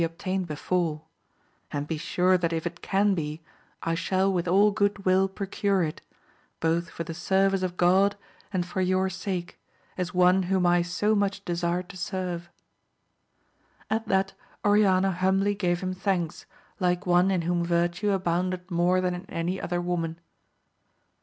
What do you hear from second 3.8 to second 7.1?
I shall with all good will procure it, both for